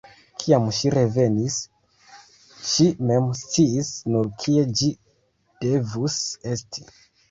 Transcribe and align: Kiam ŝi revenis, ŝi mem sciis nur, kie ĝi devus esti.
Kiam 0.43 0.63
ŝi 0.77 0.91
revenis, 0.95 1.57
ŝi 2.71 2.89
mem 3.11 3.31
sciis 3.43 3.95
nur, 4.11 4.35
kie 4.43 4.69
ĝi 4.83 4.93
devus 5.65 6.23
esti. 6.57 6.91